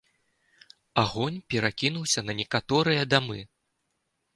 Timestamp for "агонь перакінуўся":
1.01-2.19